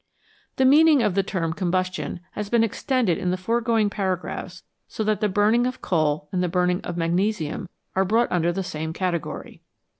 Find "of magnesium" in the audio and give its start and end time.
6.81-7.69